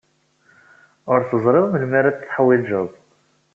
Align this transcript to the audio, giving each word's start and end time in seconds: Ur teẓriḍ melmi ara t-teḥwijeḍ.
Ur 1.11 1.19
teẓriḍ 1.29 1.65
melmi 1.69 1.95
ara 1.99 2.11
t-teḥwijeḍ. 2.15 2.89